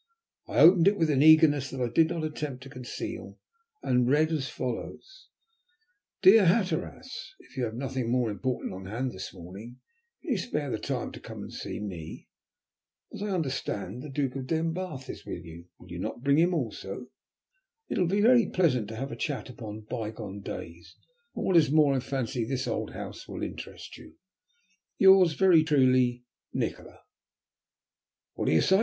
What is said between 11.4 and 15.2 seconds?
and see me? As I understand the Duke of Glenbarth